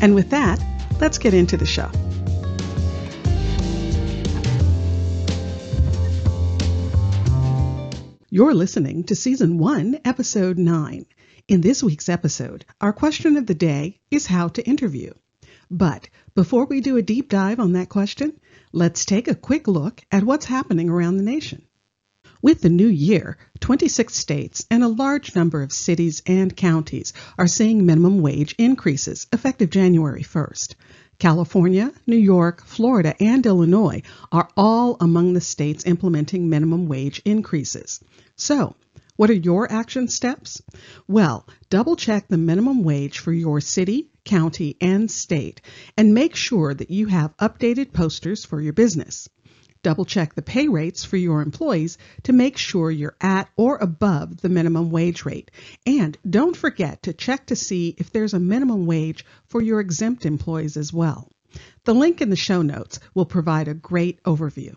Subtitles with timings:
[0.00, 0.64] And with that,
[1.00, 1.90] let's get into the show.
[8.30, 11.06] You're listening to Season 1, Episode 9.
[11.48, 15.12] In this week's episode, our question of the day is how to interview.
[15.70, 18.38] But before we do a deep dive on that question,
[18.72, 21.67] let's take a quick look at what's happening around the nation.
[22.40, 27.48] With the new year, 26 states and a large number of cities and counties are
[27.48, 30.76] seeing minimum wage increases effective January 1st.
[31.18, 37.98] California, New York, Florida, and Illinois are all among the states implementing minimum wage increases.
[38.36, 38.76] So,
[39.16, 40.62] what are your action steps?
[41.08, 45.60] Well, double check the minimum wage for your city, county, and state
[45.96, 49.28] and make sure that you have updated posters for your business.
[49.88, 54.38] Double check the pay rates for your employees to make sure you're at or above
[54.42, 55.50] the minimum wage rate.
[55.86, 60.26] And don't forget to check to see if there's a minimum wage for your exempt
[60.26, 61.32] employees as well.
[61.84, 64.76] The link in the show notes will provide a great overview.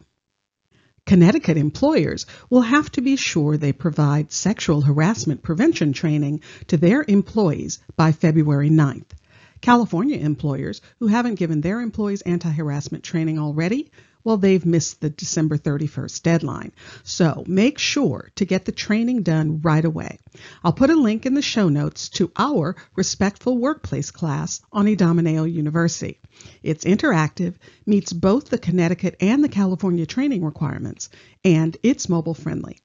[1.06, 7.04] Connecticut employers will have to be sure they provide sexual harassment prevention training to their
[7.06, 9.12] employees by February 9th.
[9.60, 13.92] California employers who haven't given their employees anti harassment training already
[14.24, 16.72] well, they've missed the December 31st deadline.
[17.04, 20.20] So make sure to get the training done right away.
[20.64, 25.52] I'll put a link in the show notes to our Respectful Workplace class on Edomineo
[25.52, 26.20] University.
[26.64, 27.56] It's interactive,
[27.86, 31.10] meets both the Connecticut and the California training requirements,
[31.44, 32.80] and it's mobile friendly.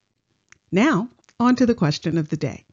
[0.70, 1.08] Now,
[1.38, 2.64] on to the question of the day.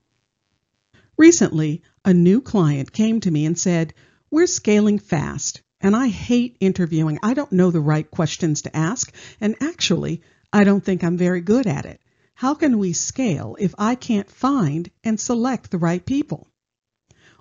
[1.17, 3.93] Recently, a new client came to me and said,
[4.31, 7.19] We're scaling fast and I hate interviewing.
[7.21, 10.21] I don't know the right questions to ask, and actually,
[10.51, 11.99] I don't think I'm very good at it.
[12.35, 16.47] How can we scale if I can't find and select the right people?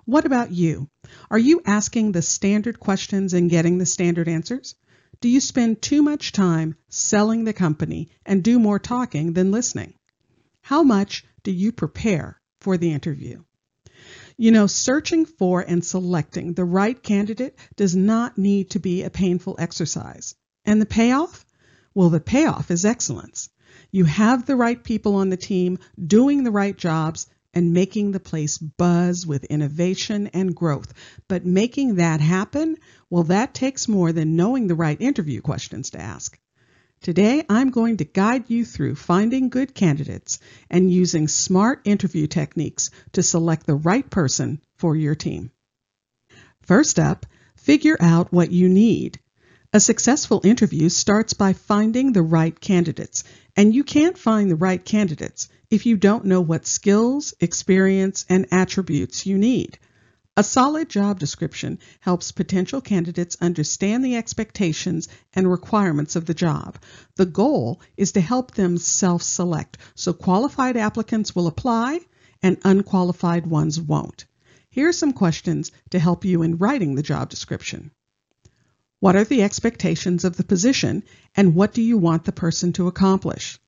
[0.05, 0.89] What about you?
[1.31, 4.75] Are you asking the standard questions and getting the standard answers?
[5.21, 9.93] Do you spend too much time selling the company and do more talking than listening?
[10.61, 13.43] How much do you prepare for the interview?
[14.37, 19.09] You know, searching for and selecting the right candidate does not need to be a
[19.09, 20.35] painful exercise.
[20.65, 21.45] And the payoff?
[21.93, 23.49] Well, the payoff is excellence.
[23.91, 28.19] You have the right people on the team doing the right jobs and making the
[28.19, 30.93] place buzz with innovation and growth.
[31.27, 32.77] But making that happen,
[33.09, 36.39] well, that takes more than knowing the right interview questions to ask.
[37.03, 42.91] Today, I'm going to guide you through finding good candidates and using smart interview techniques
[43.11, 45.51] to select the right person for your team.
[46.61, 47.25] First up,
[47.57, 49.19] figure out what you need.
[49.73, 54.85] A successful interview starts by finding the right candidates, and you can't find the right
[54.85, 59.77] candidates if you don't know what skills, experience, and attributes you need.
[60.35, 66.79] A solid job description helps potential candidates understand the expectations and requirements of the job.
[67.17, 71.99] The goal is to help them self select, so qualified applicants will apply
[72.41, 74.25] and unqualified ones won't.
[74.71, 77.91] Here are some questions to help you in writing the job description.
[78.99, 81.03] What are the expectations of the position
[81.35, 83.59] and what do you want the person to accomplish?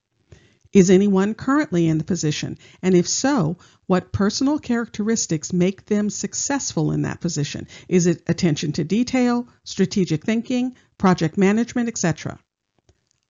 [0.75, 2.57] Is anyone currently in the position?
[2.81, 3.55] And if so,
[3.85, 7.69] what personal characteristics make them successful in that position?
[7.87, 12.39] Is it attention to detail, strategic thinking, project management, etc.?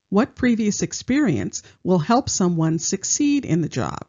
[0.09, 4.07] What previous experience will help someone succeed in the job?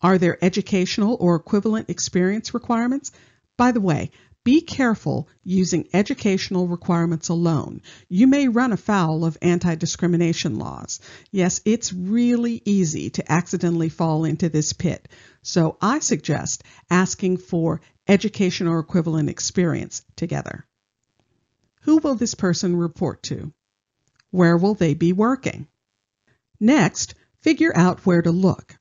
[0.00, 3.12] Are there educational or equivalent experience requirements?
[3.58, 4.10] By the way,
[4.44, 7.80] be careful using educational requirements alone.
[8.08, 11.00] You may run afoul of anti discrimination laws.
[11.30, 15.08] Yes, it's really easy to accidentally fall into this pit.
[15.42, 20.66] So I suggest asking for education or equivalent experience together.
[21.82, 23.52] Who will this person report to?
[24.30, 25.68] Where will they be working?
[26.58, 28.78] Next, figure out where to look.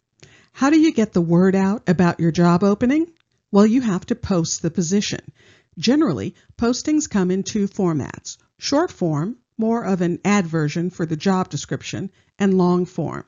[0.53, 3.11] How do you get the word out about your job opening?
[3.51, 5.19] Well, you have to post the position.
[5.77, 11.17] Generally, postings come in two formats short form, more of an ad version for the
[11.17, 13.25] job description, and long form.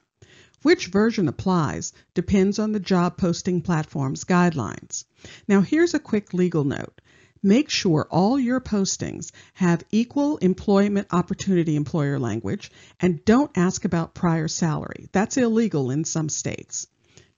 [0.61, 5.03] Which version applies depends on the job posting platform's guidelines.
[5.45, 7.01] Now, here's a quick legal note.
[7.41, 12.71] Make sure all your postings have equal employment opportunity employer language
[13.01, 15.09] and don't ask about prior salary.
[15.11, 16.87] That's illegal in some states.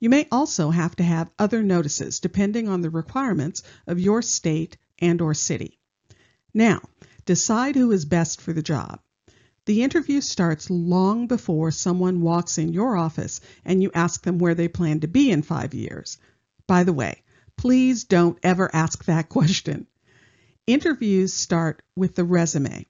[0.05, 4.77] You may also have to have other notices depending on the requirements of your state
[4.99, 5.79] and or city.
[6.53, 6.81] Now,
[7.25, 8.99] decide who is best for the job.
[9.65, 14.53] The interview starts long before someone walks in your office and you ask them where
[14.53, 16.19] they plan to be in five years.
[16.67, 17.23] By the way,
[17.57, 19.87] please don't ever ask that question.
[20.67, 22.85] Interviews start with the resume.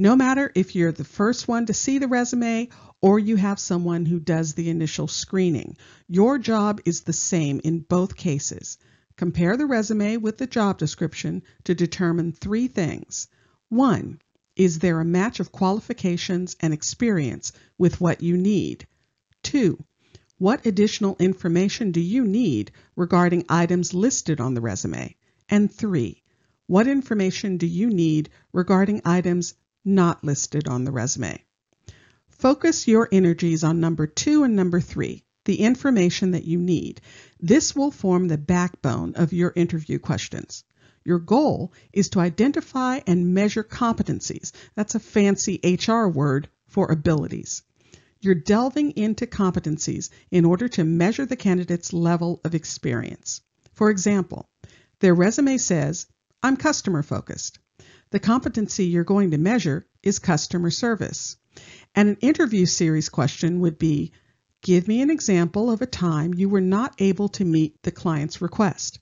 [0.00, 2.70] No matter if you're the first one to see the resume
[3.02, 5.76] or you have someone who does the initial screening,
[6.08, 8.78] your job is the same in both cases.
[9.16, 13.28] Compare the resume with the job description to determine three things.
[13.68, 14.22] One,
[14.56, 18.86] is there a match of qualifications and experience with what you need?
[19.42, 19.84] 2.
[20.38, 25.14] What additional information do you need regarding items listed on the resume?
[25.50, 26.22] And 3.
[26.66, 29.54] What information do you need regarding items
[29.84, 31.44] not listed on the resume?
[32.28, 37.00] Focus your energies on number 2 and number 3, the information that you need.
[37.38, 40.64] This will form the backbone of your interview questions.
[41.04, 44.52] Your goal is to identify and measure competencies.
[44.74, 47.62] That's a fancy HR word for abilities.
[48.20, 53.40] You're delving into competencies in order to measure the candidate's level of experience.
[53.72, 54.48] For example,
[54.98, 56.06] their resume says,
[56.42, 57.58] I'm customer focused.
[58.10, 61.36] The competency you're going to measure is customer service.
[61.94, 64.12] And an interview series question would be
[64.62, 68.42] Give me an example of a time you were not able to meet the client's
[68.42, 68.98] request.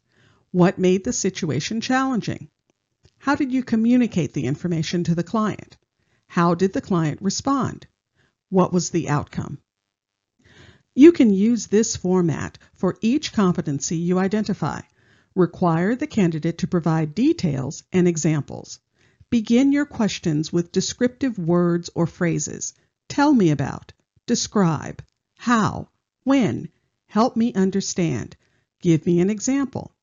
[0.53, 2.49] What made the situation challenging?
[3.19, 5.77] How did you communicate the information to the client?
[6.29, 7.87] How did the client respond?
[8.49, 9.59] What was the outcome?
[10.95, 14.81] You can use this format for each competency you identify.
[15.39, 18.81] Require the candidate to provide details and examples.
[19.31, 22.75] Begin your questions with descriptive words or phrases.
[23.09, 23.93] Tell me about,
[24.27, 25.01] describe,
[25.37, 25.91] how,
[26.25, 26.71] when,
[27.07, 28.37] help me understand,
[28.83, 29.95] give me an example.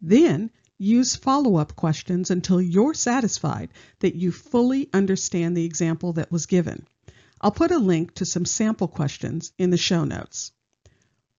[0.00, 3.68] Then use follow up questions until you're satisfied
[3.98, 6.86] that you fully understand the example that was given.
[7.42, 10.50] I'll put a link to some sample questions in the show notes.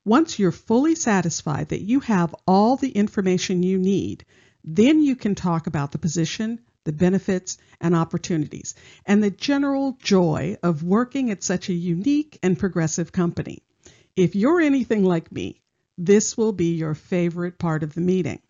[0.06, 4.26] Once you're fully satisfied that you have all the information you need,
[4.64, 10.58] then you can talk about the position, the benefits, and opportunities, and the general joy
[10.62, 13.64] of working at such a unique and progressive company.
[14.16, 15.62] If you're anything like me,
[15.98, 18.42] this will be your favorite part of the meeting.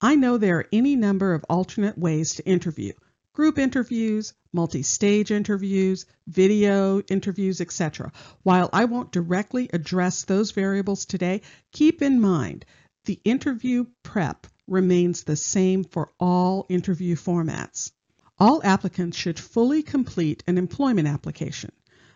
[0.00, 2.92] I know there are any number of alternate ways to interview
[3.32, 8.12] group interviews, multi stage interviews, video interviews, etc.
[8.42, 11.42] While I won't directly address those variables today,
[11.72, 12.64] keep in mind
[13.04, 17.92] the interview prep remains the same for all interview formats.
[18.38, 21.72] All applicants should fully complete an employment application.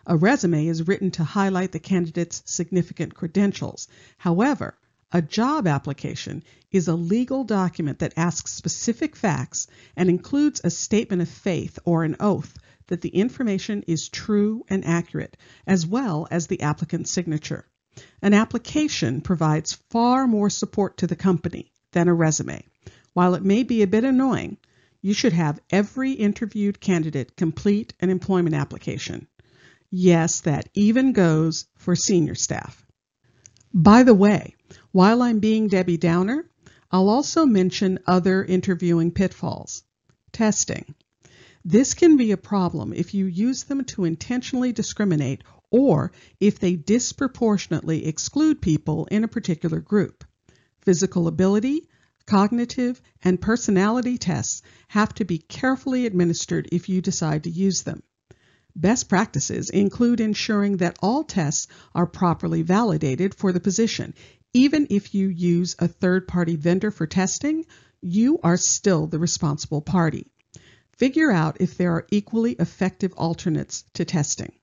[0.07, 3.87] A resume is written to highlight the candidate's significant credentials.
[4.17, 4.77] However,
[5.11, 11.21] a job application is a legal document that asks specific facts and includes a statement
[11.21, 12.57] of faith or an oath
[12.87, 17.65] that the information is true and accurate, as well as the applicant's signature.
[18.21, 22.65] An application provides far more support to the company than a resume.
[23.13, 24.57] While it may be a bit annoying,
[25.01, 29.27] you should have every interviewed candidate complete an employment application.
[29.89, 32.85] Yes, that even goes for senior staff.
[33.73, 34.54] By the way,
[34.95, 36.49] while I'm being Debbie Downer,
[36.89, 39.83] I'll also mention other interviewing pitfalls.
[40.31, 40.95] Testing.
[41.65, 46.77] This can be a problem if you use them to intentionally discriminate or if they
[46.77, 50.23] disproportionately exclude people in a particular group.
[50.83, 51.89] Physical ability,
[52.25, 58.01] cognitive, and personality tests have to be carefully administered if you decide to use them.
[58.77, 64.13] Best practices include ensuring that all tests are properly validated for the position,
[64.55, 67.65] even if you use a third party vendor for testing,
[67.99, 70.31] you are still the responsible party.
[70.93, 74.53] Figure out if there are equally effective alternates to testing.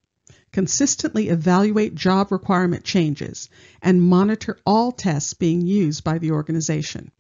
[0.51, 3.51] Consistently evaluate job requirement changes
[3.83, 7.13] and monitor all tests being used by the organization.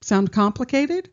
[0.00, 1.10] Sound complicated?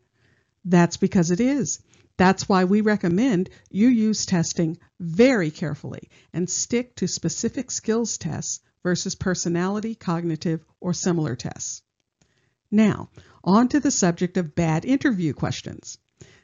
[0.64, 1.80] That's because it is.
[2.16, 8.60] That's why we recommend you use testing very carefully and stick to specific skills tests
[8.82, 11.82] versus personality, cognitive, or similar tests.
[12.70, 13.10] Now,
[13.44, 15.98] on to the subject of bad interview questions.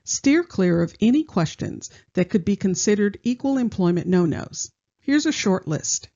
[0.04, 4.70] Steer clear of any questions that could be considered equal employment no-nos.
[5.00, 6.08] Here's a short list.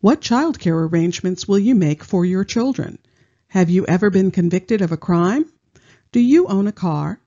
[0.00, 2.98] What child care arrangements will you make for your children?
[3.48, 5.44] Have you ever been convicted of a crime?
[6.12, 7.20] Do you own a car?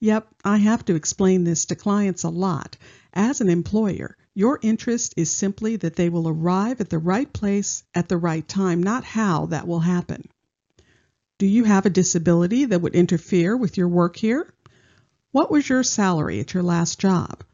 [0.00, 2.76] Yep, I have to explain this to clients a lot.
[3.12, 7.84] As an employer, your interest is simply that they will arrive at the right place
[7.94, 10.28] at the right time, not how that will happen.
[11.38, 14.52] Do you have a disability that would interfere with your work here?
[15.32, 17.44] What was your salary at your last job?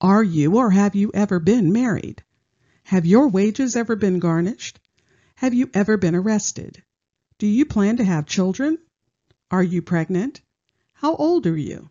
[0.00, 2.22] Are you or have you ever been married?
[2.84, 4.78] Have your wages ever been garnished?
[5.36, 6.82] Have you ever been arrested?
[7.38, 8.78] Do you plan to have children?
[9.50, 10.40] Are you pregnant?
[10.92, 11.90] How old are you?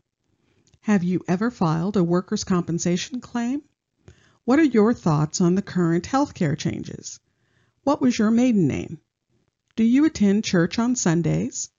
[0.82, 3.62] Have you ever filed a workers' compensation claim?
[4.46, 7.20] What are your thoughts on the current health care changes?
[7.84, 9.00] What was your maiden name?
[9.78, 11.70] Do you attend church on Sundays?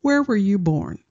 [0.00, 1.02] Where were you born?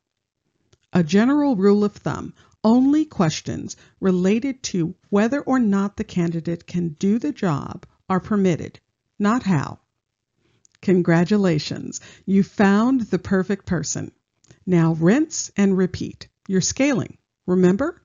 [0.93, 2.33] A general rule of thumb
[2.63, 8.79] only questions related to whether or not the candidate can do the job are permitted,
[9.19, 9.79] not how.
[10.81, 14.13] Congratulations, you found the perfect person.
[14.65, 16.29] Now rinse and repeat.
[16.47, 18.02] You're scaling, remember?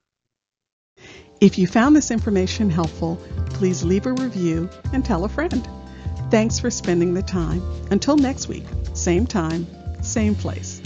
[1.41, 3.17] If you found this information helpful,
[3.51, 5.69] please leave a review and tell a friend.
[6.33, 7.63] Thanks for spending the time.
[7.93, 9.67] Until next week, same time,
[10.03, 10.83] same place.